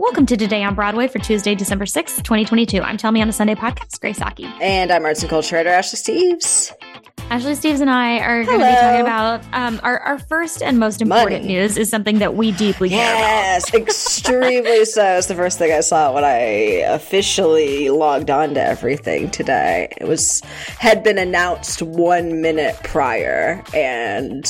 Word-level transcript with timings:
Welcome 0.00 0.26
to 0.26 0.36
Today 0.36 0.62
on 0.62 0.76
Broadway 0.76 1.08
for 1.08 1.18
Tuesday, 1.18 1.56
December 1.56 1.84
6th, 1.84 2.18
2022. 2.18 2.80
I'm 2.80 2.96
Tell 2.96 3.10
Me 3.10 3.20
on 3.20 3.28
a 3.28 3.32
Sunday 3.32 3.56
podcast, 3.56 4.00
Grace 4.00 4.22
Aki. 4.22 4.48
And 4.62 4.92
I'm 4.92 5.04
arts 5.04 5.22
and 5.22 5.28
culture 5.28 5.56
editor 5.56 5.74
Ashley 5.74 5.98
Steves. 5.98 6.72
Ashley 7.30 7.52
Steves 7.54 7.80
and 7.80 7.90
I 7.90 8.20
are 8.20 8.44
going 8.44 8.60
to 8.60 8.64
be 8.64 8.72
talking 8.74 9.00
about 9.00 9.42
um, 9.52 9.80
our, 9.82 9.98
our 9.98 10.20
first 10.20 10.62
and 10.62 10.78
most 10.78 11.02
important 11.02 11.42
Money. 11.42 11.54
news 11.54 11.76
is 11.76 11.90
something 11.90 12.20
that 12.20 12.36
we 12.36 12.52
deeply 12.52 12.90
care 12.90 13.12
about. 13.12 13.18
Yes, 13.18 13.74
extremely 13.74 14.84
so. 14.84 15.16
It's 15.18 15.26
the 15.26 15.34
first 15.34 15.58
thing 15.58 15.72
I 15.72 15.80
saw 15.80 16.14
when 16.14 16.22
I 16.22 16.36
officially 16.86 17.90
logged 17.90 18.30
on 18.30 18.54
to 18.54 18.62
everything 18.64 19.32
today. 19.32 19.92
It 20.00 20.06
was 20.06 20.40
had 20.78 21.02
been 21.02 21.18
announced 21.18 21.82
one 21.82 22.40
minute 22.40 22.76
prior, 22.84 23.64
and 23.74 24.48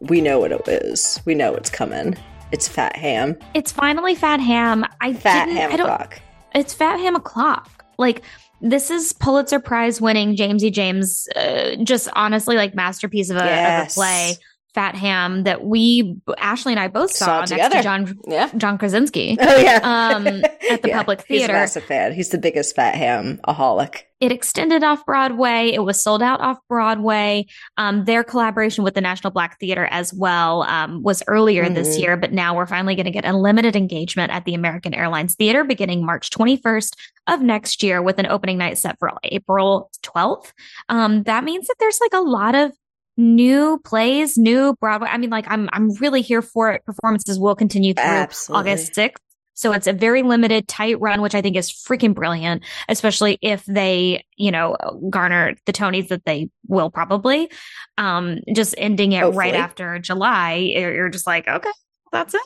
we 0.00 0.22
know 0.22 0.38
what 0.40 0.52
it 0.52 0.66
is. 0.66 1.20
We 1.26 1.34
know 1.34 1.54
it's 1.54 1.68
coming. 1.70 2.16
It's 2.52 2.68
Fat 2.68 2.96
Ham. 2.96 3.36
It's 3.54 3.72
finally 3.72 4.14
Fat 4.14 4.40
Ham. 4.40 4.84
I 5.00 5.14
Fat 5.14 5.48
Ham 5.48 5.72
I 5.72 5.76
don't, 5.76 5.86
o'clock. 5.86 6.20
It's 6.54 6.72
Fat 6.72 6.98
Ham 6.98 7.16
o'clock. 7.16 7.84
Like 7.98 8.22
this 8.60 8.90
is 8.90 9.12
Pulitzer 9.12 9.60
Prize 9.60 10.00
winning 10.00 10.36
James 10.36 10.64
E. 10.64 10.70
James, 10.70 11.28
uh, 11.36 11.76
just 11.82 12.08
honestly 12.14 12.56
like 12.56 12.74
masterpiece 12.74 13.30
of 13.30 13.36
a, 13.36 13.40
of 13.40 13.88
a 13.88 13.90
play. 13.90 14.36
Fat 14.76 14.94
Ham 14.94 15.42
that 15.44 15.64
we 15.64 16.16
Ashley 16.38 16.74
and 16.74 16.78
I 16.80 16.88
both 16.88 17.10
saw, 17.10 17.44
Saw 17.44 17.44
together. 17.46 17.76
to 17.78 17.82
John 17.82 18.18
Yeah. 18.28 18.50
John 18.56 18.76
Krasinski. 18.78 19.36
Oh 19.40 19.56
yeah. 19.56 19.80
Um, 19.82 20.26
at 20.70 20.82
the 20.82 20.90
Public 20.92 21.24
He's 21.26 21.38
a 21.38 21.46
Theater. 21.46 21.52
massive 21.54 21.84
fan. 21.84 22.12
He's 22.12 22.28
the 22.28 22.36
biggest 22.38 22.76
Fat 22.76 22.94
Ham 22.94 23.40
aholic. 23.48 24.02
It 24.20 24.32
extended 24.32 24.82
off 24.82 25.04
Broadway. 25.06 25.70
It 25.74 25.80
was 25.82 26.02
sold 26.02 26.22
out 26.22 26.40
off 26.40 26.58
Broadway. 26.68 27.46
Um, 27.76 28.04
their 28.06 28.22
collaboration 28.24 28.82
with 28.84 28.94
the 28.94 29.00
National 29.02 29.30
Black 29.30 29.58
Theater 29.60 29.86
as 29.90 30.12
well 30.14 30.62
um, 30.64 31.02
was 31.02 31.22
earlier 31.26 31.68
this 31.68 31.96
Mhm. 31.96 32.00
year, 32.00 32.16
but 32.16 32.32
now 32.32 32.54
we're 32.56 32.66
finally 32.66 32.94
going 32.94 33.04
to 33.06 33.10
get 33.10 33.26
a 33.26 33.32
limited 33.36 33.76
engagement 33.76 34.32
at 34.32 34.44
the 34.46 34.54
American 34.54 34.94
Airlines 34.94 35.34
Theater 35.34 35.64
beginning 35.64 36.04
March 36.04 36.30
21st 36.30 36.94
of 37.26 37.40
next 37.42 37.82
year 37.82 38.00
with 38.02 38.18
an 38.18 38.26
opening 38.26 38.56
night 38.58 38.78
set 38.78 38.98
for 38.98 39.10
April 39.24 39.90
12th. 40.02 40.52
Um, 40.88 41.22
that 41.24 41.44
means 41.44 41.66
that 41.66 41.76
there's 41.78 41.98
like 42.00 42.14
a 42.14 42.20
lot 42.20 42.54
of 42.54 42.72
new 43.16 43.80
plays, 43.84 44.36
new 44.36 44.74
Broadway. 44.80 45.08
I 45.10 45.18
mean, 45.18 45.30
like 45.30 45.46
I'm 45.48 45.68
I'm 45.72 45.94
really 45.94 46.22
here 46.22 46.42
for 46.42 46.72
it. 46.72 46.84
Performances 46.84 47.38
will 47.38 47.54
continue 47.54 47.94
through 47.94 48.04
Absolutely. 48.04 48.72
August 48.72 48.92
6th. 48.94 49.16
So 49.54 49.72
it's 49.72 49.86
a 49.86 49.94
very 49.94 50.22
limited, 50.22 50.68
tight 50.68 51.00
run, 51.00 51.22
which 51.22 51.34
I 51.34 51.40
think 51.40 51.56
is 51.56 51.70
freaking 51.70 52.14
brilliant, 52.14 52.62
especially 52.90 53.38
if 53.40 53.64
they, 53.64 54.22
you 54.36 54.50
know, 54.50 54.76
garner 55.08 55.54
the 55.64 55.72
Tonys 55.72 56.08
that 56.08 56.26
they 56.26 56.50
will 56.68 56.90
probably. 56.90 57.50
Um, 57.96 58.40
just 58.54 58.74
ending 58.76 59.12
it 59.12 59.24
right 59.24 59.54
after 59.54 59.98
July, 59.98 60.56
you're, 60.56 61.08
just 61.08 61.26
like, 61.26 61.48
okay, 61.48 61.70
that's 62.12 62.34
it. 62.34 62.42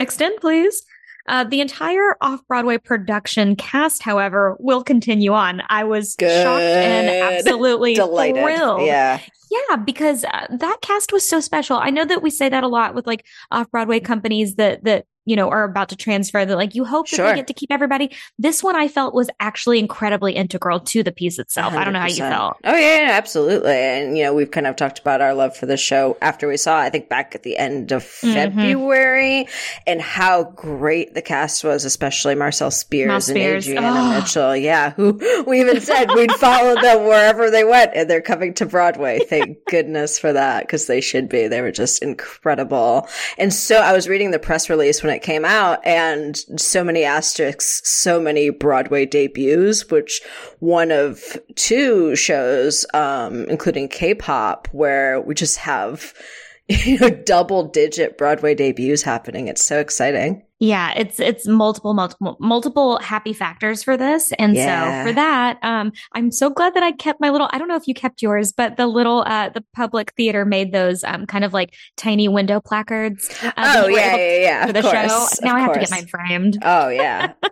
Extend, 0.00 0.40
please. 0.40 0.82
Uh, 1.28 1.44
the 1.44 1.60
entire 1.60 2.16
off 2.22 2.40
Broadway 2.48 2.78
production 2.78 3.56
cast, 3.56 4.02
however, 4.02 4.56
will 4.58 4.82
continue 4.82 5.34
on. 5.34 5.60
I 5.68 5.84
was 5.84 6.16
shocked 6.18 6.62
and 6.62 7.08
absolutely 7.34 7.96
Delighted. 7.96 8.42
thrilled. 8.42 8.86
Yeah. 8.86 9.20
Yeah, 9.68 9.76
because 9.76 10.24
uh, 10.24 10.46
that 10.50 10.78
cast 10.82 11.12
was 11.12 11.28
so 11.28 11.40
special. 11.40 11.76
I 11.76 11.90
know 11.90 12.04
that 12.04 12.22
we 12.22 12.30
say 12.30 12.48
that 12.48 12.64
a 12.64 12.68
lot 12.68 12.94
with 12.94 13.06
like 13.06 13.24
off 13.50 13.70
Broadway 13.70 14.00
companies 14.00 14.56
that 14.56 14.84
that 14.84 15.06
you 15.26 15.36
know 15.36 15.50
are 15.50 15.64
about 15.64 15.90
to 15.90 15.96
transfer. 15.96 16.44
That 16.46 16.56
like 16.56 16.74
you 16.74 16.84
hope 16.86 17.08
that 17.10 17.16
Sure. 17.16 17.28
they 17.28 17.36
get 17.36 17.46
to 17.48 17.52
keep 17.54 17.70
everybody. 17.70 18.10
This 18.38 18.62
one 18.62 18.74
I 18.76 18.88
felt 18.88 19.14
was 19.14 19.28
actually 19.38 19.78
incredibly 19.78 20.32
integral 20.34 20.80
to 20.80 21.02
the 21.02 21.12
piece 21.12 21.38
itself. 21.38 21.74
I 21.74 21.84
don't 21.84 21.92
know 21.92 22.00
how 22.00 22.06
you 22.06 22.16
felt. 22.16 22.56
Oh 22.64 22.74
yeah, 22.74 23.06
yeah, 23.08 23.10
absolutely. 23.12 23.72
And 23.74 24.16
you 24.16 24.24
know, 24.24 24.32
we've 24.34 24.50
kind 24.50 24.66
of 24.66 24.76
talked 24.76 24.98
about 24.98 25.20
our 25.20 25.34
love 25.34 25.54
for 25.54 25.66
the 25.66 25.76
show 25.76 26.16
after 26.22 26.48
we 26.48 26.56
saw, 26.56 26.78
I 26.78 26.88
think 26.88 27.08
back 27.10 27.34
at 27.34 27.42
the 27.42 27.58
end 27.58 27.92
of 27.92 28.02
Mhm. 28.04 28.32
February, 28.32 29.48
and 29.86 30.00
how 30.00 30.44
great 30.44 31.14
the 31.14 31.22
cast 31.22 31.64
was, 31.64 31.84
especially 31.84 32.34
Marcel 32.34 32.70
Spears, 32.70 33.28
and 33.28 33.36
Spears. 33.36 33.66
Adrianna 33.66 33.96
Oh. 34.16 34.20
Mitchell. 34.20 34.56
Yeah, 34.56 34.90
who 34.92 35.20
we 35.46 35.60
even 35.60 35.80
said 35.80 36.08
we'd 36.14 36.32
follow 36.32 36.80
them 36.80 37.04
wherever 37.04 37.50
they 37.50 37.64
went, 37.64 37.92
and 37.94 38.08
they're 38.08 38.20
coming 38.22 38.54
to 38.54 38.66
Broadway. 38.66 39.18
Thank 39.28 39.64
goodness 39.66 40.18
for 40.18 40.32
that, 40.32 40.62
because 40.62 40.86
they 40.86 41.00
should 41.00 41.28
be. 41.28 41.48
They 41.48 41.60
were 41.60 41.72
just 41.72 42.02
incredible. 42.02 43.08
And 43.38 43.52
so 43.52 43.78
I 43.80 43.92
was 43.92 44.08
reading 44.08 44.30
the 44.30 44.38
press 44.38 44.70
release 44.70 45.02
when 45.02 45.12
it 45.12 45.15
came 45.22 45.44
out, 45.44 45.84
and 45.84 46.36
so 46.56 46.82
many 46.84 47.04
asterisks, 47.04 47.82
so 47.84 48.20
many 48.20 48.50
Broadway 48.50 49.06
debuts, 49.06 49.90
which 49.90 50.20
one 50.60 50.90
of 50.90 51.38
two 51.54 52.14
shows, 52.16 52.86
um, 52.94 53.44
including 53.48 53.88
K-pop, 53.88 54.68
where 54.72 55.20
we 55.20 55.34
just 55.34 55.58
have 55.58 56.14
you 56.68 56.98
know 56.98 57.10
double 57.10 57.64
digit 57.64 58.18
Broadway 58.18 58.54
debuts 58.54 59.02
happening. 59.02 59.48
It's 59.48 59.64
so 59.64 59.78
exciting. 59.78 60.45
Yeah, 60.58 60.94
it's 60.96 61.20
it's 61.20 61.46
multiple, 61.46 61.92
multiple, 61.92 62.36
multiple 62.40 62.98
happy 63.00 63.34
factors 63.34 63.82
for 63.82 63.96
this, 63.96 64.32
and 64.38 64.54
Yeah. 64.56 65.04
so 65.04 65.08
for 65.10 65.14
that, 65.14 65.58
um, 65.62 65.92
I'm 66.14 66.30
so 66.30 66.48
glad 66.48 66.72
that 66.74 66.82
I 66.82 66.92
kept 66.92 67.20
my 67.20 67.28
little. 67.28 67.50
I 67.52 67.58
don't 67.58 67.68
know 67.68 67.76
if 67.76 67.86
you 67.86 67.92
kept 67.92 68.22
yours, 68.22 68.52
but 68.52 68.78
the 68.78 68.86
little, 68.86 69.22
uh, 69.26 69.50
the 69.50 69.62
public 69.74 70.14
theater 70.16 70.46
made 70.46 70.72
those, 70.72 71.04
um, 71.04 71.26
kind 71.26 71.44
of 71.44 71.52
like 71.52 71.74
tiny 71.98 72.26
window 72.28 72.60
placards. 72.60 73.28
Uh, 73.42 73.52
oh 73.56 73.88
yeah, 73.88 74.16
yeah, 74.16 74.38
yeah. 74.38 74.62
for 74.64 74.68
Of 74.70 74.74
the 74.76 74.82
course, 74.82 74.94
show. 75.38 75.46
Now 75.46 75.56
I 75.56 75.60
have 75.60 75.74
to 75.74 75.80
get 75.80 75.90
mine 75.90 76.06
framed. 76.06 76.58
Oh 76.62 76.88
yeah. 76.88 77.32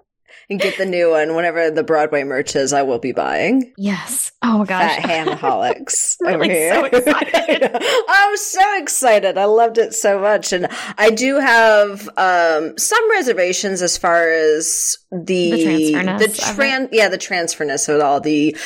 And 0.50 0.60
get 0.60 0.77
the 0.77 0.87
new 0.87 1.10
one 1.10 1.34
whenever 1.34 1.71
the 1.71 1.82
Broadway 1.82 2.25
merch 2.25 2.55
is. 2.55 2.72
I 2.72 2.82
will 2.82 2.99
be 2.99 3.12
buying. 3.12 3.72
Yes. 3.77 4.32
Oh 4.43 4.59
my 4.59 4.65
gosh. 4.66 4.97
Fat 4.97 5.27
hamaholics 5.27 6.16
over 6.27 6.44
here. 6.44 6.75
so 6.75 6.84
excited. 6.93 7.77
I'm 8.09 8.37
so 8.37 8.78
excited. 8.78 9.38
I 9.38 9.47
loved 9.47 9.78
it 9.78 9.94
so 9.94 10.21
much, 10.21 10.53
and 10.53 10.69
I 10.99 11.10
do 11.10 11.38
have 11.38 12.09
um, 12.16 12.77
some 12.77 13.10
reservations 13.10 13.81
as 13.82 13.97
far 13.97 14.31
as 14.31 14.99
the 15.10 15.50
The 15.50 15.93
transferness 15.94 16.19
the 16.19 16.27
tran 16.27 16.88
yeah 16.93 17.09
the 17.09 17.19
transferness 17.19 17.88
of 17.88 18.00
all 18.00 18.21
the. 18.21 18.56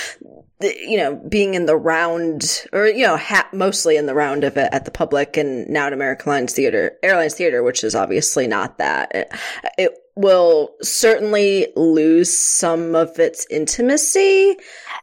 The, 0.61 0.75
you 0.77 0.97
know, 0.97 1.15
being 1.15 1.55
in 1.55 1.67
the 1.67 1.77
round, 1.77 2.65
or 2.73 2.89
you 2.89 3.07
know, 3.07 3.17
ha- 3.17 3.49
mostly 3.53 3.97
in 3.97 4.07
the 4.07 4.15
round 4.17 4.43
of 4.43 4.57
it 4.57 4.69
at 4.73 4.85
the 4.85 4.91
public, 4.91 5.37
and 5.37 5.69
now 5.69 5.87
at 5.87 5.93
American 5.93 6.31
Airlines 6.33 6.53
Theater, 6.53 6.99
Airlines 7.05 7.35
Theater, 7.35 7.63
which 7.63 7.85
is 7.85 7.95
obviously 7.95 8.49
not 8.49 8.79
that. 8.79 9.15
It, 9.15 9.33
it 9.79 9.93
will 10.19 10.75
certainly 10.83 11.69
lose 11.77 12.37
some 12.37 12.95
of 12.95 13.19
its 13.19 13.47
intimacy, 13.51 14.57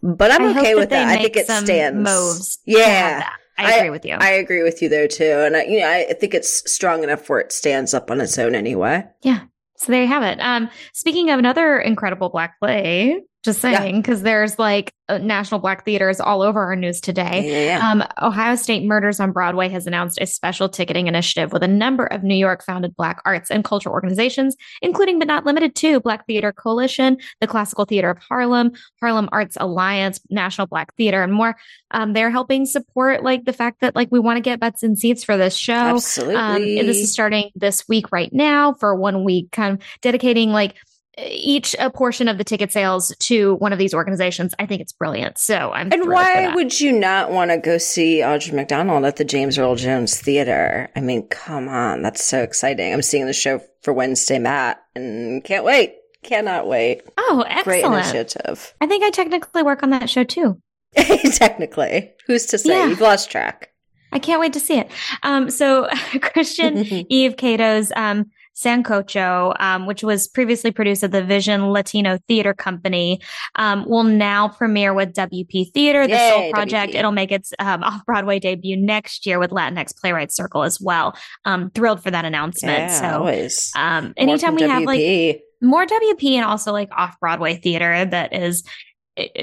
but 0.03 0.31
I'm 0.31 0.43
I 0.43 0.59
okay 0.59 0.75
with 0.75 0.89
that. 0.89 1.07
I 1.07 1.21
think 1.21 1.35
it 1.37 1.45
stands. 1.47 1.97
moves. 1.97 2.59
Yeah. 2.65 3.27
I 3.57 3.75
agree 3.75 3.89
with 3.89 4.05
you. 4.05 4.15
I 4.15 4.31
agree 4.31 4.63
with 4.63 4.81
you 4.81 4.89
there 4.89 5.07
too, 5.07 5.23
and 5.23 5.55
I, 5.55 5.63
you 5.63 5.79
know, 5.79 5.89
I 5.89 6.13
think 6.19 6.33
it's 6.33 6.69
strong 6.69 7.03
enough 7.03 7.29
where 7.29 7.39
it 7.39 7.53
stands 7.53 7.93
up 7.93 8.11
on 8.11 8.19
its 8.19 8.37
own 8.37 8.53
anyway. 8.53 9.05
yeah. 9.21 9.45
So 9.77 9.91
there 9.91 10.01
you 10.03 10.07
have 10.07 10.23
it. 10.23 10.39
Um, 10.39 10.69
speaking 10.93 11.29
of 11.29 11.37
another 11.39 11.79
incredible 11.79 12.29
black 12.29 12.59
play, 12.59 13.21
just 13.45 13.61
saying, 13.61 14.01
because 14.01 14.21
there's 14.21 14.59
like 14.59 14.93
uh, 15.07 15.19
national 15.19 15.59
black 15.59 15.85
theaters 15.85 16.19
all 16.19 16.41
over 16.41 16.63
our 16.63 16.75
news 16.75 16.99
today. 16.99 17.67
Yeah, 17.69 17.77
yeah. 17.77 17.91
Um, 17.91 18.03
Ohio 18.21 18.55
State 18.55 18.83
Murders 18.83 19.19
on 19.19 19.31
Broadway 19.31 19.69
has 19.69 19.85
announced 19.87 20.17
a 20.19 20.25
special 20.25 20.67
ticketing 20.67 21.07
initiative 21.07 21.53
with 21.53 21.63
a 21.63 21.67
number 21.67 22.05
of 22.07 22.23
New 22.23 22.35
York 22.35 22.63
founded 22.63 22.95
Black 22.95 23.21
arts 23.23 23.51
and 23.51 23.63
culture 23.63 23.89
organizations, 23.89 24.55
including 24.81 25.19
but 25.19 25.27
not 25.27 25.45
limited 25.45 25.75
to 25.75 25.99
Black 25.99 26.25
Theater 26.25 26.51
Coalition, 26.51 27.17
the 27.39 27.47
Classical 27.47 27.85
Theater 27.85 28.09
of 28.09 28.17
Harlem, 28.17 28.71
Harlem 28.99 29.29
Arts 29.31 29.57
Alliance, 29.59 30.19
National 30.29 30.67
Black 30.67 30.93
Theater, 30.95 31.23
and 31.23 31.31
more. 31.31 31.55
Um, 31.91 32.13
they're 32.13 32.31
helping 32.31 32.65
support 32.65 33.23
like 33.23 33.45
the 33.45 33.53
fact 33.53 33.81
that 33.81 33.95
like 33.95 34.09
we 34.11 34.19
want 34.19 34.37
to 34.37 34.41
get 34.41 34.59
butts 34.59 34.83
in 34.83 34.95
seats 34.95 35.23
for 35.23 35.37
this 35.37 35.55
show. 35.55 35.73
Absolutely. 35.73 36.35
Um, 36.35 36.55
and 36.55 36.89
this 36.89 36.97
is 36.97 37.13
starting 37.13 37.51
this 37.55 37.87
week 37.87 38.11
right 38.11 38.33
now 38.33 38.73
for 38.73 38.95
one 38.95 39.23
week, 39.23 39.51
kind 39.51 39.75
of 39.75 39.87
dedicating 40.01 40.49
like 40.49 40.75
each 41.17 41.75
a 41.79 41.89
portion 41.89 42.27
of 42.27 42.37
the 42.37 42.43
ticket 42.43 42.71
sales 42.71 43.15
to 43.19 43.55
one 43.55 43.71
of 43.73 43.79
these 43.79 43.93
organizations. 43.93 44.53
I 44.59 44.65
think 44.65 44.81
it's 44.81 44.93
brilliant. 44.93 45.37
So 45.37 45.71
I'm 45.71 45.91
and 45.91 46.09
why 46.09 46.53
would 46.53 46.79
you 46.79 46.91
not 46.91 47.31
want 47.31 47.51
to 47.51 47.57
go 47.57 47.77
see 47.77 48.19
Audra 48.19 48.53
McDonald 48.53 49.05
at 49.05 49.15
the 49.15 49.25
James 49.25 49.57
Earl 49.57 49.75
Jones 49.75 50.19
Theater? 50.19 50.89
I 50.95 51.01
mean, 51.01 51.27
come 51.27 51.69
on, 51.69 52.01
that's 52.01 52.23
so 52.23 52.41
exciting. 52.41 52.91
I'm 52.93 53.01
seeing 53.01 53.25
the 53.25 53.33
show 53.33 53.61
for 53.81 53.93
Wednesday, 53.93 54.39
Matt, 54.39 54.83
and 54.95 55.43
can't 55.43 55.63
wait. 55.63 55.95
Cannot 56.23 56.67
wait. 56.67 57.03
Oh, 57.17 57.45
Great 57.63 57.83
excellent. 57.83 58.03
initiative. 58.05 58.73
I 58.81 58.87
think 58.87 59.03
I 59.03 59.11
technically 59.11 59.61
work 59.61 59.83
on 59.83 59.91
that 59.91 60.09
show 60.09 60.23
too. 60.23 60.59
Technically, 60.95 62.13
who's 62.25 62.45
to 62.47 62.57
say? 62.57 62.69
Yeah. 62.69 62.87
You've 62.87 63.01
lost 63.01 63.29
track. 63.29 63.69
I 64.11 64.19
can't 64.19 64.39
wait 64.39 64.53
to 64.53 64.59
see 64.59 64.77
it. 64.79 64.89
Um, 65.23 65.49
so 65.49 65.87
Christin 66.13 67.05
Eve 67.09 67.35
Cato's 67.37 67.91
um, 67.95 68.31
Sancocho, 68.55 69.55
um, 69.59 69.85
which 69.85 70.03
was 70.03 70.27
previously 70.27 70.71
produced 70.71 71.03
at 71.03 71.11
the 71.11 71.23
Vision 71.23 71.69
Latino 71.69 72.17
Theater 72.27 72.53
Company, 72.53 73.19
um, 73.55 73.85
will 73.87 74.03
now 74.03 74.47
premiere 74.47 74.93
with 74.93 75.13
WP 75.13 75.71
Theater, 75.73 76.07
the 76.07 76.13
Yay, 76.13 76.29
Sol 76.29 76.51
Project. 76.51 76.93
WP. 76.93 76.95
It'll 76.95 77.11
make 77.11 77.31
its 77.31 77.53
um, 77.59 77.83
off 77.83 78.05
Broadway 78.05 78.39
debut 78.39 78.77
next 78.77 79.25
year 79.25 79.39
with 79.39 79.51
Latinx 79.51 79.95
Playwrights 79.97 80.35
Circle 80.35 80.63
as 80.63 80.79
well. 80.79 81.15
Um, 81.43 81.69
thrilled 81.71 82.01
for 82.01 82.11
that 82.11 82.25
announcement. 82.25 82.77
yeah, 82.77 82.99
so, 83.11 83.19
always. 83.19 83.71
um, 83.75 84.13
anytime 84.17 84.55
we 84.55 84.61
from 84.61 84.71
have 84.71 84.83
like 84.83 85.41
more 85.61 85.85
WP 85.85 86.31
and 86.31 86.45
also 86.45 86.71
like 86.71 86.89
off 86.95 87.19
Broadway 87.19 87.55
theater 87.55 88.05
that 88.05 88.33
is 88.33 88.63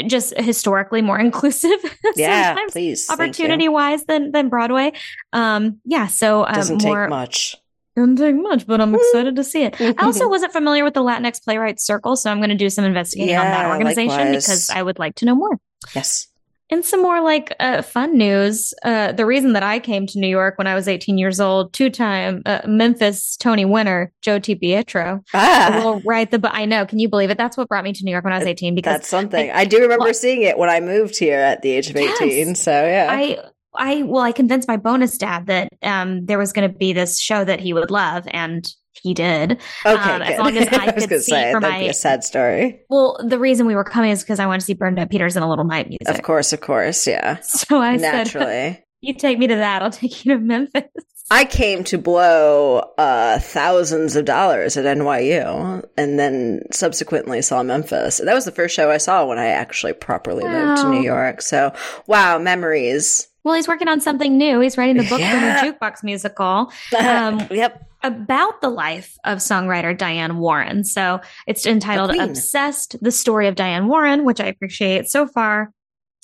just 0.06 0.38
historically 0.38 1.02
more 1.02 1.18
inclusive. 1.20 1.78
yeah, 2.16 2.56
please. 2.70 3.08
opportunity 3.10 3.68
wise 3.68 4.04
than 4.04 4.32
than 4.32 4.48
Broadway. 4.48 4.92
Um, 5.32 5.80
yeah, 5.84 6.06
so 6.06 6.46
um, 6.46 6.54
doesn't 6.54 6.82
more 6.82 7.04
take 7.04 7.10
much. 7.10 7.56
Doesn't 7.96 8.16
take 8.16 8.34
much, 8.36 8.66
but 8.66 8.80
I'm 8.80 8.94
excited 8.94 9.36
to 9.36 9.44
see 9.44 9.64
it. 9.64 9.80
I 9.80 9.94
also 10.00 10.28
wasn't 10.30 10.52
familiar 10.52 10.84
with 10.84 10.94
the 10.94 11.02
Latinx 11.02 11.42
Playwrights 11.44 11.84
Circle, 11.84 12.16
so 12.16 12.30
I'm 12.30 12.38
going 12.38 12.50
to 12.50 12.56
do 12.56 12.70
some 12.70 12.84
investigating 12.84 13.36
on 13.36 13.44
that 13.44 13.70
organization 13.70 14.08
likewise. 14.16 14.44
because 14.46 14.70
I 14.70 14.82
would 14.82 14.98
like 14.98 15.14
to 15.16 15.24
know 15.26 15.34
more. 15.34 15.58
Yes. 15.94 16.28
And 16.70 16.82
some 16.82 17.02
more 17.02 17.20
like 17.20 17.54
uh, 17.60 17.82
fun 17.82 18.16
news. 18.16 18.72
Uh, 18.82 19.12
the 19.12 19.26
reason 19.26 19.52
that 19.52 19.62
I 19.62 19.78
came 19.78 20.06
to 20.06 20.18
New 20.18 20.26
York 20.28 20.56
when 20.56 20.66
I 20.66 20.74
was 20.74 20.88
18 20.88 21.18
years 21.18 21.38
old, 21.38 21.74
two 21.74 21.90
time 21.90 22.40
uh, 22.46 22.60
Memphis 22.66 23.36
Tony 23.36 23.66
winner, 23.66 24.10
Joe 24.22 24.40
DiPietro, 24.40 25.20
Ah, 25.34 25.82
will 25.84 26.00
write 26.06 26.30
the 26.30 26.38
book. 26.38 26.52
I 26.54 26.64
know. 26.64 26.86
Can 26.86 26.98
you 26.98 27.10
believe 27.10 27.28
it? 27.28 27.36
That's 27.36 27.58
what 27.58 27.68
brought 27.68 27.84
me 27.84 27.92
to 27.92 28.04
New 28.04 28.10
York 28.10 28.24
when 28.24 28.32
I 28.32 28.38
was 28.38 28.46
18 28.46 28.74
because 28.74 28.90
that's 28.94 29.08
something. 29.08 29.50
I 29.50 29.66
do 29.66 29.80
remember 29.82 30.04
well- 30.06 30.14
seeing 30.14 30.40
it 30.42 30.56
when 30.56 30.70
I 30.70 30.80
moved 30.80 31.18
here 31.18 31.40
at 31.40 31.60
the 31.60 31.72
age 31.72 31.90
of 31.90 31.96
Yes. 31.96 32.18
18. 32.22 32.54
So, 32.54 32.70
yeah. 32.70 33.08
I 33.10 33.36
I 33.76 34.02
well, 34.02 34.22
I 34.22 34.32
convinced 34.32 34.68
my 34.68 34.76
bonus 34.76 35.16
dad 35.18 35.46
that 35.46 35.68
um 35.82 36.26
there 36.26 36.38
was 36.38 36.52
going 36.52 36.70
to 36.70 36.76
be 36.76 36.92
this 36.92 37.18
show 37.18 37.44
that 37.44 37.60
he 37.60 37.72
would 37.72 37.90
love, 37.90 38.24
and 38.30 38.66
he 39.02 39.14
did. 39.14 39.52
okay, 39.86 40.12
um, 40.14 40.22
as 40.22 40.38
long 40.38 40.56
as 40.56 40.68
I 40.72 40.92
was 40.94 41.06
could 41.06 41.22
see 41.22 41.32
say, 41.32 41.52
for 41.52 41.60
that'd 41.60 41.74
my- 41.76 41.84
be 41.84 41.88
a 41.88 41.94
sad 41.94 42.22
story. 42.24 42.82
Well, 42.90 43.18
the 43.26 43.38
reason 43.38 43.66
we 43.66 43.74
were 43.74 43.84
coming 43.84 44.10
is 44.10 44.22
because 44.22 44.38
I 44.38 44.46
wanted 44.46 44.60
to 44.60 44.66
see 44.66 44.74
Bernadette 44.74 45.10
Peters 45.10 45.36
in 45.36 45.42
a 45.42 45.48
little 45.48 45.64
night 45.64 45.88
music. 45.88 46.08
Of 46.08 46.22
course, 46.22 46.52
of 46.52 46.60
course. 46.60 47.06
Yeah. 47.06 47.40
So 47.40 47.78
I 47.80 47.96
said, 47.96 48.82
"You 49.00 49.14
take 49.14 49.38
me 49.38 49.46
to 49.46 49.56
that. 49.56 49.82
I'll 49.82 49.90
take 49.90 50.24
you 50.24 50.34
to 50.34 50.38
Memphis." 50.38 50.84
I 51.30 51.46
came 51.46 51.82
to 51.84 51.96
blow 51.96 52.80
uh, 52.98 53.38
thousands 53.38 54.16
of 54.16 54.26
dollars 54.26 54.76
at 54.76 54.84
NYU 54.84 55.82
and 55.96 56.18
then 56.18 56.60
subsequently 56.72 57.40
saw 57.40 57.62
Memphis. 57.62 58.20
That 58.22 58.34
was 58.34 58.44
the 58.44 58.52
first 58.52 58.74
show 58.76 58.90
I 58.90 58.98
saw 58.98 59.24
when 59.24 59.38
I 59.38 59.46
actually 59.46 59.94
properly 59.94 60.44
moved 60.44 60.82
to 60.82 60.90
New 60.90 61.00
York. 61.00 61.40
So, 61.40 61.72
wow, 62.06 62.38
memories. 62.38 63.28
Well, 63.44 63.54
he's 63.54 63.66
working 63.66 63.88
on 63.88 64.00
something 64.00 64.36
new. 64.38 64.60
He's 64.60 64.78
writing 64.78 64.96
the 64.96 65.08
book 65.08 65.18
Yeah. 65.20 65.60
for 65.60 65.66
the 65.68 65.72
jukebox 65.72 66.02
musical 66.04 66.72
Um, 66.98 67.46
yep. 67.50 67.82
about 68.02 68.60
the 68.60 68.68
life 68.68 69.16
of 69.24 69.38
songwriter 69.38 69.96
Diane 69.96 70.38
Warren. 70.38 70.84
So 70.84 71.20
it's 71.46 71.66
entitled 71.66 72.10
queen. 72.10 72.20
"Obsessed: 72.22 72.96
The 73.02 73.10
Story 73.10 73.48
of 73.48 73.54
Diane 73.56 73.88
Warren," 73.88 74.24
which 74.24 74.40
I 74.40 74.46
appreciate 74.46 75.08
so 75.08 75.26
far. 75.26 75.72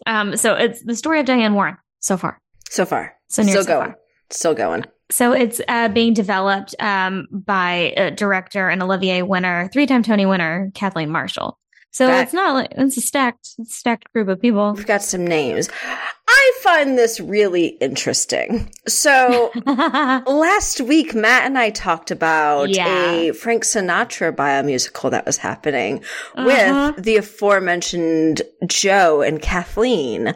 Um, 0.07 0.37
so 0.37 0.55
it's 0.55 0.83
the 0.85 0.95
story 0.95 1.19
of 1.19 1.27
Diane 1.27 1.55
Warren 1.55 1.77
so 1.99 2.17
far. 2.17 2.41
So 2.71 2.85
far. 2.87 3.15
So 3.29 3.43
near 3.43 3.51
Still 3.53 3.65
so 3.65 3.69
going. 3.69 3.87
far. 3.93 3.99
Still 4.31 4.55
going. 4.55 4.85
So 5.11 5.33
it's 5.33 5.61
uh, 5.69 5.89
being 5.89 6.13
developed 6.15 6.75
um, 6.81 7.27
by 7.33 7.95
uh, 7.97 8.11
director 8.11 8.69
and 8.69 8.83
Olivier 8.83 9.23
winner, 9.23 9.69
three-time 9.73 10.03
Tony 10.03 10.27
winner 10.27 10.71
Kathleen 10.75 11.11
Marshall. 11.11 11.59
So 11.91 12.07
That- 12.07 12.25
it's 12.25 12.33
not 12.35 12.55
like 12.55 12.69
it's 12.77 12.97
a 12.99 13.01
stacked, 13.01 13.47
stacked 13.65 14.13
group 14.13 14.29
of 14.29 14.39
people. 14.41 14.75
We've 14.75 14.87
got 14.87 15.03
some 15.03 15.27
names. 15.27 15.71
I 16.31 16.53
find 16.63 16.99
this 16.99 17.21
really 17.21 17.69
interesting. 17.81 18.71
So, 18.87 19.51
Last 19.67 20.81
week, 20.83 21.15
Matt 21.15 21.45
and 21.47 21.57
I 21.59 21.71
talked 21.71 22.11
about 22.11 22.69
Yeah. 22.69 23.11
a 23.13 23.33
Frank 23.33 23.65
Sinatra 23.65 24.35
biomusical 24.35 25.11
that 25.11 25.25
was 25.25 25.39
happening 25.39 26.03
Uh-huh. 26.35 26.93
with 26.95 27.05
the 27.05 27.17
aforementioned 27.17 28.43
Joe 28.67 29.23
and 29.23 29.41
Kathleen. 29.41 30.35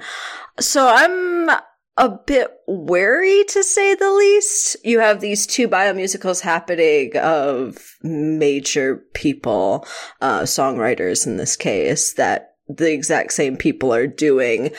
So 0.61 0.89
I'm 0.89 1.51
a 1.99 2.09
bit 2.27 2.49
wary 2.67 3.45
to 3.49 3.63
say 3.63 3.95
the 3.95 4.11
least. 4.11 4.77
You 4.83 5.01
have 5.01 5.21
these 5.21 5.47
two 5.47 5.69
biomusicals 5.69 6.41
happening 6.41 7.15
of 7.19 7.97
major 8.03 8.97
people, 9.13 9.87
uh, 10.23 10.41
songwriters 10.43 11.27
in 11.27 11.37
this 11.37 11.55
case, 11.55 12.15
that 12.15 12.52
the 12.77 12.93
exact 12.93 13.33
same 13.33 13.57
people 13.57 13.93
are 13.93 14.07
doing, 14.07 14.71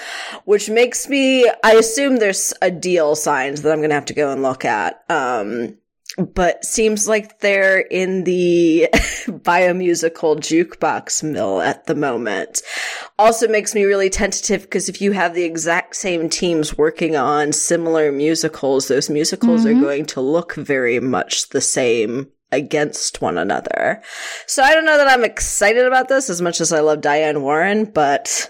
which 0.45 0.69
makes 0.69 1.07
me, 1.09 1.49
I 1.63 1.73
assume 1.73 2.17
there's 2.17 2.53
a 2.61 2.71
deal 2.71 3.15
signed 3.15 3.57
that 3.57 3.71
I'm 3.71 3.79
going 3.79 3.89
to 3.89 3.95
have 3.95 4.05
to 4.05 4.13
go 4.13 4.31
and 4.31 4.41
look 4.43 4.65
at. 4.65 5.03
Um, 5.09 5.77
but 6.17 6.63
seems 6.63 7.07
like 7.07 7.39
they're 7.39 7.79
in 7.79 8.23
the 8.23 8.87
biomusical 8.93 10.37
jukebox 10.37 11.23
mill 11.23 11.61
at 11.61 11.85
the 11.85 11.95
moment. 11.95 12.61
Also 13.17 13.47
makes 13.47 13.73
me 13.73 13.83
really 13.83 14.09
tentative 14.09 14.61
because 14.63 14.89
if 14.89 15.01
you 15.01 15.11
have 15.13 15.33
the 15.33 15.43
exact 15.43 15.95
same 15.95 16.29
teams 16.29 16.77
working 16.77 17.15
on 17.15 17.51
similar 17.51 18.11
musicals, 18.11 18.87
those 18.87 19.09
musicals 19.09 19.65
are 19.65 19.73
Mhm. 19.73 19.81
going 19.81 20.05
to 20.07 20.21
look 20.21 20.53
very 20.55 20.99
much 20.99 21.49
the 21.49 21.61
same 21.61 22.27
against 22.53 23.21
one 23.21 23.37
another. 23.37 24.01
So 24.47 24.63
I 24.63 24.73
don't 24.73 24.85
know 24.85 24.97
that 24.97 25.07
I'm 25.07 25.23
excited 25.25 25.85
about 25.85 26.07
this 26.07 26.29
as 26.29 26.41
much 26.41 26.61
as 26.61 26.71
I 26.71 26.79
love 26.79 27.01
Diane 27.01 27.41
Warren, 27.41 27.85
but 27.85 28.49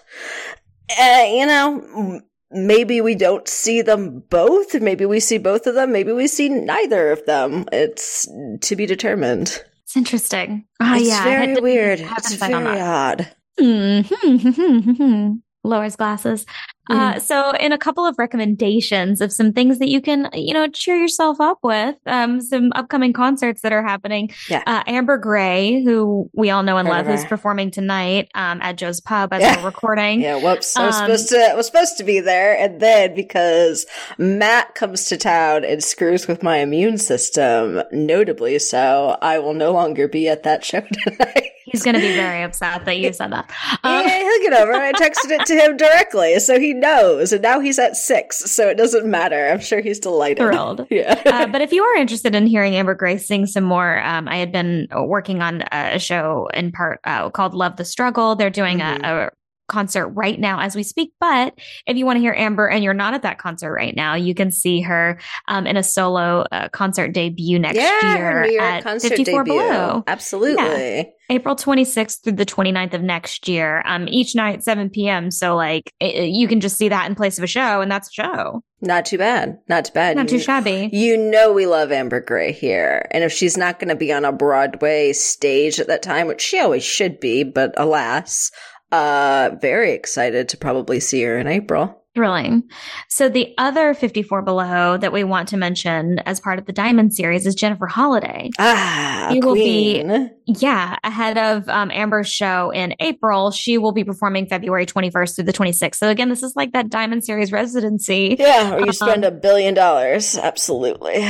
uh, 1.00 1.26
you 1.28 1.46
know, 1.46 2.22
maybe 2.52 3.02
we 3.02 3.16
don't 3.16 3.48
see 3.48 3.82
them 3.82 4.24
both. 4.30 4.74
Maybe 4.76 5.06
we 5.06 5.20
see 5.20 5.38
both 5.38 5.66
of 5.68 5.76
them. 5.76 5.92
Maybe 5.92 6.12
we 6.12 6.28
see 6.28 6.50
neither 6.50 7.12
of 7.12 7.26
them. 7.26 7.66
It's 7.72 8.28
to 8.62 8.76
be 8.76 8.86
determined. 8.86 9.64
It's 9.84 9.96
interesting. 9.98 10.66
Oh, 10.82 10.96
it's 10.96 11.08
yeah, 11.08 11.22
I 11.22 11.24
very 11.24 11.48
didn't 11.48 11.64
weird. 11.64 12.00
have 12.00 12.18
It's 12.20 12.32
insight 12.34 12.54
on 12.54 12.64
very 12.64 12.78
that. 12.78 13.20
odd. 13.22 13.32
Mhm. 13.60 15.42
Lowers 15.64 15.96
glasses. 15.96 16.46
Uh, 16.90 17.18
so, 17.18 17.52
in 17.52 17.72
a 17.72 17.78
couple 17.78 18.06
of 18.06 18.14
recommendations 18.18 19.22
of 19.22 19.32
some 19.32 19.54
things 19.54 19.80
that 19.80 19.88
you 19.88 20.02
can, 20.02 20.30
you 20.34 20.54
know, 20.54 20.68
cheer 20.68 20.98
yourself 20.98 21.40
up 21.40 21.58
with, 21.64 21.96
um, 22.08 22.42
some 22.42 22.74
upcoming 22.76 23.14
concerts 23.14 23.62
that 23.62 23.72
are 23.72 23.82
happening. 23.82 24.30
Yeah. 24.50 24.64
Uh, 24.68 24.84
Amber 24.86 25.18
Gray, 25.18 25.82
who 25.82 26.30
we 26.34 26.50
all 26.50 26.62
know 26.62 26.76
and 26.76 26.86
Heard 26.86 27.06
love, 27.06 27.06
who's 27.08 27.24
performing 27.24 27.72
tonight 27.72 28.28
um, 28.36 28.62
at 28.62 28.76
Joe's 28.76 29.00
Pub 29.00 29.32
as 29.32 29.42
Yeah. 29.42 29.60
we're 29.62 29.68
recording. 29.68 30.20
Yeah, 30.22 30.36
whoops. 30.44 30.76
I 30.76 30.86
was 30.86 30.96
Um, 30.98 31.04
supposed 31.06 31.30
to 31.30 31.38
I 31.52 31.56
was 31.56 31.68
supposed 31.68 31.98
to 32.00 32.04
be 32.04 32.20
there 32.20 32.58
and 32.58 32.82
then 32.82 33.16
because 33.16 33.86
Matt 34.18 34.76
comes 34.76 35.06
to 35.06 35.16
town 35.16 35.64
and 35.64 35.82
screws 35.82 36.28
with 36.28 36.44
my 36.44 36.58
immune 36.58 36.98
system, 36.98 37.82
notably 37.94 38.60
so, 38.60 39.18
I 39.22 39.40
will 39.40 39.54
no 39.54 39.72
longer 39.72 40.10
be 40.10 40.28
at 40.28 40.44
that 40.44 40.66
show 40.66 40.82
tonight. 41.06 41.52
He's 41.74 41.84
going 41.84 41.96
to 41.96 42.00
be 42.02 42.14
very 42.14 42.42
upset 42.44 42.86
that 42.86 42.98
you 43.00 43.12
said 43.12 43.34
that. 43.34 43.52
Um, 43.86 44.06
yeah, 44.06 44.20
he'll 44.20 44.50
get 44.50 44.54
over 44.54 44.72
it. 44.72 44.78
I 44.78 44.92
texted 44.94 45.32
it 45.32 45.46
to 45.48 45.56
him 45.56 45.76
directly, 45.86 46.40
so 46.40 46.58
he 46.58 46.74
knows. 46.74 47.34
And 47.34 47.42
now 47.42 47.60
he's 47.60 47.78
at 47.78 47.98
six, 47.98 48.38
so 48.50 48.70
it 48.70 48.76
doesn't 48.78 49.06
matter. 49.06 49.50
I'm 49.50 49.60
sure 49.60 49.82
he's 49.82 50.00
delighted. 50.00 50.38
Thrilled. 50.38 50.88
Yeah. 50.92 51.22
uh, 51.26 51.48
but 51.48 51.60
if 51.62 51.74
you 51.74 51.84
are 51.84 51.96
interested 51.98 52.34
in 52.36 52.46
hearing 52.48 52.76
Amber 52.76 52.94
Grace 52.96 53.28
sing 53.28 53.46
some 53.48 53.64
more, 53.66 54.02
um, 54.04 54.30
I 54.30 54.38
had 54.38 54.52
been 54.54 54.88
working 54.96 55.42
on 55.42 55.64
a 55.72 56.00
show 56.00 56.48
in 56.54 56.72
part 56.72 57.00
uh, 57.04 57.30
called 57.32 57.54
Love 57.56 57.76
the 57.76 57.84
Struggle. 57.86 58.36
They're 58.36 58.50
doing 58.50 58.78
Mhm. 58.80 59.04
a, 59.04 59.26
a 59.26 59.30
concert 59.68 60.10
right 60.10 60.40
now 60.40 60.60
as 60.60 60.76
we 60.76 60.84
speak. 60.84 61.14
But 61.20 61.58
if 61.88 61.98
you 61.98 62.06
want 62.06 62.18
to 62.18 62.22
hear 62.22 62.34
Amber 62.34 62.68
and 62.68 62.84
you're 62.84 62.94
not 62.94 63.14
at 63.14 63.24
that 63.24 63.38
concert 63.38 63.74
right 63.74 63.96
now, 63.96 64.16
you 64.16 64.36
can 64.36 64.52
see 64.52 64.82
her 64.82 65.20
um, 65.48 65.68
in 65.68 65.78
a 65.78 65.84
solo 65.84 66.46
uh, 66.52 66.70
concert 66.70 67.14
debut 67.14 67.60
next 67.60 67.78
yeah, 67.78 68.18
year 68.18 68.62
at 68.62 68.84
concert 68.84 69.10
54 69.10 69.44
debut. 69.44 69.60
Below. 69.60 70.04
Absolutely. 70.08 71.14
April 71.30 71.56
26th 71.56 72.24
through 72.24 72.34
the 72.34 72.46
29th 72.46 72.94
of 72.94 73.02
next 73.02 73.48
year. 73.48 73.82
Um, 73.86 74.08
each 74.08 74.36
night, 74.36 74.64
7 74.64 74.90
p.m. 74.90 75.32
So, 75.32 75.56
like, 75.56 75.92
it, 76.00 76.30
you 76.30 76.48
can 76.48 76.60
just 76.60 76.78
see 76.78 76.90
that 76.90 77.10
in 77.10 77.16
place 77.16 77.38
of 77.38 77.44
a 77.44 77.48
show, 77.48 77.82
and 77.82 77.90
that's 77.90 78.10
a 78.10 78.12
show. 78.12 78.64
Not 78.84 79.06
too 79.06 79.18
bad. 79.18 79.60
Not 79.70 79.86
too 79.86 79.94
bad. 79.94 80.18
Not 80.18 80.28
too 80.28 80.40
shabby. 80.40 80.90
You 80.92 81.16
know 81.18 81.54
we 81.54 81.66
love 81.66 81.94
Amber 81.94 82.20
Gray 82.20 82.52
here. 82.52 83.08
And 83.12 83.24
if 83.24 83.32
she's 83.32 83.56
not 83.56 83.80
going 83.80 83.88
to 83.88 83.96
be 83.96 84.12
on 84.12 84.26
a 84.26 84.34
Broadway 84.34 85.14
stage 85.14 85.80
at 85.80 85.88
that 85.88 86.04
time, 86.04 86.28
which 86.28 86.42
she 86.42 86.60
always 86.60 86.84
should 86.84 87.22
be, 87.22 87.46
but 87.46 87.74
alas, 87.78 88.52
uh, 88.94 89.56
very 89.60 89.92
excited 89.92 90.48
to 90.50 90.58
probably 90.58 91.00
see 91.00 91.24
her 91.24 91.40
in 91.40 91.48
April. 91.48 92.03
Thrilling. 92.24 92.64
So 93.10 93.28
the 93.28 93.56
other 93.58 93.96
54 93.96 94.44
below 94.44 94.98
that 94.98 95.12
we 95.12 95.24
want 95.24 95.50
to 95.50 95.58
mention 95.58 96.20
as 96.20 96.40
part 96.40 96.60
of 96.60 96.66
the 96.68 96.72
Diamond 96.72 97.12
series 97.16 97.48
is 97.48 97.56
Jennifer 97.56 97.88
Holliday. 97.88 98.52
Ah, 98.60 99.32
You 99.32 99.42
will 99.42 99.56
be- 99.56 100.04
Yeah, 100.46 100.96
ahead 101.04 101.40
of 101.40 101.68
um, 101.70 101.90
Amber's 101.90 102.30
show 102.30 102.70
in 102.70 102.94
April, 103.00 103.50
she 103.50 103.80
will 103.80 103.94
be 103.94 104.04
performing 104.04 104.46
February 104.46 104.86
21st 104.86 105.36
through 105.36 105.46
the 105.46 105.54
26th. 105.54 105.96
So 105.96 106.10
again, 106.10 106.30
this 106.30 106.44
is 106.44 106.56
like 106.56 106.74
that 106.74 106.90
Diamond 106.92 107.24
series 107.24 107.52
residency. 107.52 108.36
Yeah, 108.38 108.76
or 108.76 108.86
you 108.86 108.92
spend 108.92 109.26
Um, 109.26 109.34
a 109.34 109.36
billion 109.36 109.74
dollars. 109.74 110.38
Absolutely. 110.38 111.26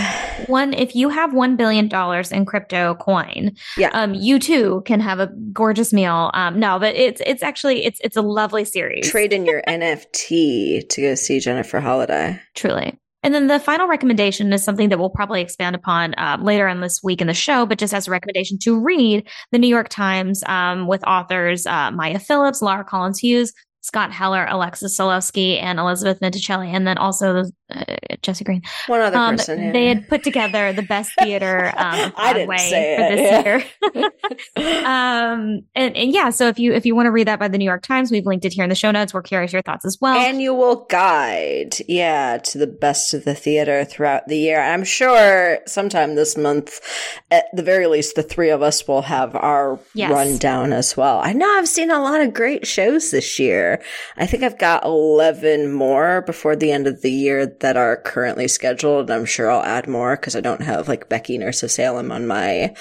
One, 0.48 0.74
if 0.74 0.96
you 0.98 1.08
have 1.10 1.30
$1 1.32 1.56
billion 1.56 1.90
in 2.34 2.46
crypto 2.46 2.96
coin, 2.96 3.52
Yeah. 3.78 3.90
um, 3.94 4.14
you 4.16 4.38
too 4.38 4.82
can 4.86 5.00
have 5.00 5.20
a 5.22 5.28
gorgeous 5.54 5.94
meal. 5.94 6.30
Um, 6.34 6.60
no, 6.60 6.78
but 6.78 6.96
it's, 6.96 7.22
it's 7.26 7.42
actually, 7.44 7.86
it's, 7.86 8.02
it's 8.04 8.18
a 8.18 8.22
lovely 8.22 8.66
series. 8.66 9.10
Trade 9.10 9.32
in 9.32 9.46
your 9.46 9.62
NFT 9.68 10.73
to 10.82 11.02
go 11.02 11.16
see 11.16 11.40
Jennifer 11.40 11.80
Holliday. 11.80 12.40
Truly. 12.56 13.00
And 13.24 13.34
then 13.34 13.48
the 13.48 13.60
final 13.60 13.88
recommendation 13.88 14.52
is 14.52 14.64
something 14.64 14.90
that 14.90 15.00
we'll 15.00 15.10
probably 15.10 15.42
expand 15.42 15.78
upon 15.78 16.14
uh, 16.16 16.38
later 16.42 16.68
in 16.68 16.82
this 16.82 17.02
week 17.02 17.22
in 17.22 17.28
the 17.28 17.34
show, 17.34 17.66
but 17.66 17.78
just 17.78 17.94
as 17.94 18.08
a 18.08 18.12
recommendation 18.12 18.58
to 18.60 18.78
read 18.78 19.28
the 19.54 19.58
New 19.58 19.68
York 19.68 19.88
Times 19.88 20.44
um, 20.46 20.88
with 20.88 21.08
authors 21.08 21.66
uh, 21.66 21.90
Maya 21.92 22.20
Phillips, 22.20 22.62
Laura 22.62 22.84
Collins 22.84 23.20
Hughes, 23.20 23.54
Scott 23.84 24.14
Heller, 24.14 24.46
Alexis 24.50 24.98
Soloski, 24.98 25.62
and 25.62 25.78
Elisabeth 25.78 26.22
Vincentelli, 26.22 26.74
and 26.74 26.88
then 26.88 26.98
also 26.98 27.44
uh, 27.70 27.84
Jesse 28.22 28.46
Green. 28.46 28.62
One 28.88 29.02
other 29.02 29.18
um, 29.18 29.36
person. 29.36 29.62
Yeah. 29.62 29.72
They 29.74 29.88
had 29.88 30.08
put 30.08 30.24
together 30.24 30.72
the 30.72 30.84
best 30.84 31.12
theater 31.20 31.68
um, 31.76 32.14
I 32.16 32.32
didn't 32.34 32.58
say 32.60 32.96
for 32.96 33.16
this 33.16 33.66
yeah. 34.56 34.66
year. 34.66 34.86
um, 34.86 35.64
and, 35.76 35.98
and, 35.98 36.14
yeah, 36.14 36.30
so 36.30 36.48
if 36.48 36.60
you 36.60 36.74
if 36.74 36.86
you 36.86 36.96
want 36.96 37.08
to 37.08 37.12
read 37.12 37.28
that 37.28 37.40
by 37.40 37.50
the 37.50 37.58
New 37.58 37.66
York 37.66 37.84
Times, 37.84 38.10
we've 38.10 38.26
linked 38.26 38.46
it 38.46 38.54
here 38.54 38.64
in 38.64 38.70
the 38.70 38.76
show 38.76 38.92
notes. 38.92 39.14
We're 39.14 39.22
curious 39.22 39.52
your 39.52 39.62
thoughts 39.62 39.84
as 39.84 39.98
well. 40.00 40.16
Annual 40.16 40.86
guide, 40.86 41.76
yeah, 41.88 42.38
to 42.38 42.58
the 42.58 42.68
best 42.68 43.14
of 43.14 43.26
the 43.26 43.36
theater 43.36 43.84
throughout 43.84 44.30
the 44.30 44.38
year. 44.38 44.62
I'm 44.62 44.86
sure 44.86 45.60
sometime 45.68 46.16
this 46.16 46.38
month, 46.38 46.80
at 47.32 47.46
the 47.54 47.64
very 47.64 47.88
least, 47.88 48.16
the 48.16 48.24
three 48.24 48.50
of 48.50 48.62
us 48.62 48.88
will 48.88 49.02
have 49.02 49.36
our 49.36 49.78
yes. 49.94 50.10
rundown 50.10 50.72
as 50.72 50.96
well. 50.96 51.20
I 51.20 51.34
know 51.34 51.50
I've 51.58 51.68
seen 51.68 51.92
a 51.92 52.02
lot 52.02 52.22
of 52.22 52.34
great 52.34 52.66
shows 52.66 53.12
this 53.12 53.40
year. 53.40 53.73
I 54.18 54.26
think 54.26 54.44
I've 54.44 54.58
got 54.58 54.86
11 54.86 55.72
more 55.72 56.22
before 56.22 56.56
the 56.56 56.72
end 56.72 56.88
of 56.88 57.02
the 57.02 57.12
year 57.12 57.46
that 57.62 57.78
are 57.78 57.98
currently 57.98 58.48
scheduled. 58.48 59.10
I'm 59.10 59.26
sure 59.26 59.50
I'll 59.50 59.64
add 59.64 59.88
more 59.88 60.16
because 60.16 60.36
I 60.36 60.42
don't 60.42 60.62
have 60.62 60.88
like 60.88 61.10
Becky 61.10 61.38
Nurse 61.38 61.64
of 61.64 61.72
Salem 61.72 62.12
on 62.12 62.28
my 62.28 62.76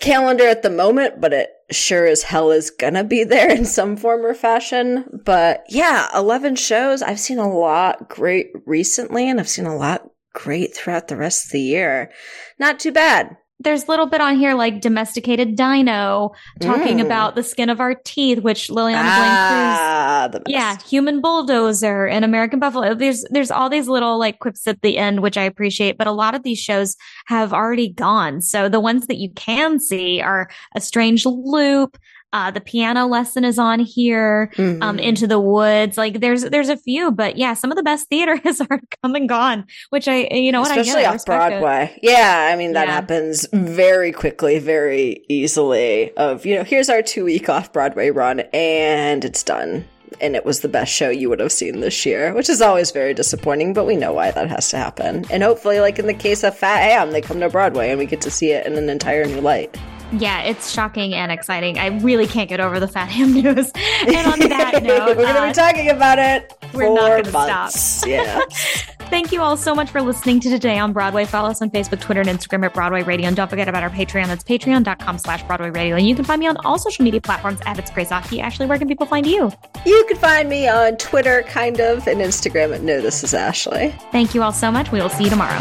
calendar 0.00 0.46
at 0.46 0.62
the 0.62 0.70
moment, 0.70 1.20
but 1.20 1.32
it 1.32 1.50
sure 1.70 2.06
as 2.06 2.22
hell 2.22 2.50
is 2.50 2.70
gonna 2.70 3.04
be 3.04 3.24
there 3.24 3.50
in 3.50 3.64
some 3.64 3.96
form 3.96 4.24
or 4.24 4.34
fashion. 4.34 5.20
But 5.24 5.64
yeah, 5.68 6.08
11 6.14 6.56
shows. 6.56 7.02
I've 7.02 7.20
seen 7.20 7.38
a 7.38 7.52
lot 7.52 8.08
great 8.08 8.48
recently 8.66 9.28
and 9.28 9.40
I've 9.40 9.48
seen 9.48 9.66
a 9.66 9.76
lot 9.76 10.08
great 10.32 10.74
throughout 10.74 11.08
the 11.08 11.16
rest 11.16 11.46
of 11.46 11.52
the 11.52 11.60
year. 11.60 12.10
Not 12.58 12.78
too 12.78 12.92
bad 12.92 13.36
there's 13.60 13.84
a 13.84 13.86
little 13.86 14.06
bit 14.06 14.20
on 14.20 14.36
here 14.36 14.54
like 14.54 14.80
domesticated 14.80 15.54
dino 15.54 16.32
talking 16.60 16.98
mm. 16.98 17.04
about 17.04 17.34
the 17.34 17.42
skin 17.42 17.68
of 17.68 17.78
our 17.78 17.94
teeth, 17.94 18.40
which 18.40 18.68
Lileana 18.68 19.02
ah, 19.04 20.28
Blain-Cruz, 20.30 20.44
yeah, 20.48 20.78
human 20.88 21.20
bulldozer 21.20 22.06
and 22.06 22.24
American 22.24 22.58
Buffalo. 22.58 22.94
There's 22.94 23.24
there's 23.30 23.50
all 23.50 23.68
these 23.68 23.86
little 23.86 24.18
like 24.18 24.38
quips 24.38 24.66
at 24.66 24.80
the 24.80 24.96
end, 24.96 25.20
which 25.20 25.36
I 25.36 25.42
appreciate. 25.42 25.98
But 25.98 26.06
a 26.06 26.12
lot 26.12 26.34
of 26.34 26.42
these 26.42 26.58
shows 26.58 26.96
have 27.26 27.52
already 27.52 27.90
gone, 27.90 28.40
so 28.40 28.68
the 28.68 28.80
ones 28.80 29.06
that 29.06 29.18
you 29.18 29.30
can 29.32 29.78
see 29.78 30.22
are 30.22 30.48
a 30.74 30.80
strange 30.80 31.26
loop, 31.26 31.98
uh, 32.32 32.50
the 32.50 32.60
piano 32.60 33.06
lesson 33.06 33.44
is 33.44 33.58
on 33.58 33.80
here. 33.80 34.50
Um, 34.58 34.64
mm-hmm. 34.64 34.82
Um, 34.82 34.98
into 34.98 35.26
the 35.26 35.40
woods. 35.40 35.98
Like 35.98 36.20
there's 36.20 36.42
there's 36.44 36.68
a 36.68 36.76
few, 36.76 37.10
but 37.10 37.36
yeah, 37.36 37.54
some 37.54 37.70
of 37.70 37.76
the 37.76 37.82
best 37.82 38.08
theater 38.08 38.36
has 38.44 38.60
already 38.60 38.86
come 39.02 39.14
and 39.14 39.28
gone. 39.28 39.66
Which 39.90 40.08
I 40.08 40.28
you 40.30 40.52
know 40.52 40.60
what 40.60 40.70
especially 40.70 41.04
I 41.04 41.14
off 41.14 41.24
Broadway. 41.24 41.92
It. 41.96 42.00
Yeah, 42.10 42.50
I 42.52 42.56
mean 42.56 42.72
that 42.72 42.86
yeah. 42.86 42.94
happens 42.94 43.46
very 43.52 44.12
quickly, 44.12 44.58
very 44.58 45.24
easily. 45.28 46.12
Of 46.16 46.46
you 46.46 46.56
know, 46.56 46.64
here's 46.64 46.88
our 46.88 47.02
two 47.02 47.24
week 47.24 47.48
off 47.48 47.72
Broadway 47.72 48.10
run, 48.10 48.40
and 48.52 49.24
it's 49.24 49.42
done 49.42 49.84
and 50.20 50.36
it 50.36 50.44
was 50.44 50.60
the 50.60 50.68
best 50.68 50.92
show 50.92 51.08
you 51.08 51.28
would 51.28 51.40
have 51.40 51.52
seen 51.52 51.80
this 51.80 52.04
year, 52.04 52.34
which 52.34 52.48
is 52.48 52.60
always 52.60 52.90
very 52.90 53.14
disappointing, 53.14 53.72
but 53.72 53.86
we 53.86 53.96
know 53.96 54.12
why 54.12 54.30
that 54.30 54.50
has 54.50 54.68
to 54.70 54.76
happen. 54.76 55.24
And 55.30 55.42
hopefully, 55.42 55.80
like 55.80 55.98
in 55.98 56.06
the 56.06 56.14
case 56.14 56.42
of 56.42 56.56
Fat 56.56 56.82
Ham, 56.82 57.12
they 57.12 57.20
come 57.20 57.40
to 57.40 57.48
Broadway 57.48 57.90
and 57.90 57.98
we 57.98 58.06
get 58.06 58.20
to 58.22 58.30
see 58.30 58.50
it 58.50 58.66
in 58.66 58.76
an 58.76 58.90
entire 58.90 59.24
new 59.24 59.40
light. 59.40 59.78
Yeah, 60.12 60.42
it's 60.42 60.70
shocking 60.70 61.14
and 61.14 61.30
exciting. 61.30 61.78
I 61.78 61.86
really 61.98 62.26
can't 62.26 62.48
get 62.48 62.60
over 62.60 62.80
the 62.80 62.88
Fat 62.88 63.08
Ham 63.08 63.32
news. 63.34 63.70
And 63.74 64.26
on 64.26 64.38
that 64.48 64.82
note, 64.82 65.06
we're 65.08 65.14
going 65.14 65.34
to 65.34 65.40
uh, 65.40 65.48
be 65.48 65.52
talking 65.52 65.88
about 65.90 66.18
it. 66.18 66.52
We're 66.74 66.92
not 66.92 67.24
going 67.24 67.24
to 67.24 67.70
stop. 67.70 68.06
Yeah. 68.06 68.40
Thank 69.10 69.32
you 69.32 69.40
all 69.42 69.56
so 69.56 69.74
much 69.74 69.90
for 69.90 70.00
listening 70.00 70.38
to 70.40 70.48
Today 70.50 70.78
on 70.78 70.92
Broadway. 70.92 71.24
Follow 71.24 71.50
us 71.50 71.60
on 71.60 71.70
Facebook, 71.70 72.00
Twitter, 72.00 72.20
and 72.20 72.28
Instagram 72.30 72.64
at 72.64 72.74
Broadway 72.74 73.02
Radio. 73.02 73.26
And 73.26 73.34
don't 73.36 73.48
forget 73.48 73.68
about 73.68 73.82
our 73.82 73.90
Patreon. 73.90 74.26
That's 74.28 74.44
patreon.com 74.44 75.18
slash 75.18 75.42
Broadway 75.44 75.70
Radio. 75.70 75.96
And 75.96 76.06
you 76.06 76.14
can 76.14 76.24
find 76.24 76.38
me 76.38 76.46
on 76.46 76.56
all 76.58 76.78
social 76.78 77.04
media 77.04 77.20
platforms 77.20 77.58
at 77.66 77.76
It's 77.78 77.90
Grace 77.90 78.12
Aki. 78.12 78.40
Ashley, 78.40 78.66
where 78.66 78.78
can 78.78 78.86
people 78.86 79.06
find 79.06 79.26
you? 79.26 79.50
You 79.84 80.04
can 80.06 80.16
find 80.16 80.48
me 80.48 80.68
on 80.68 80.96
Twitter, 80.96 81.42
kind 81.42 81.80
of, 81.80 82.06
and 82.06 82.20
Instagram 82.20 82.72
at 82.72 82.82
No 82.82 83.00
This 83.00 83.24
Is 83.24 83.34
Ashley. 83.34 83.92
Thank 84.12 84.32
you 84.34 84.44
all 84.44 84.52
so 84.52 84.70
much. 84.70 84.92
We 84.92 85.00
will 85.00 85.08
see 85.08 85.24
you 85.24 85.30
tomorrow. 85.30 85.60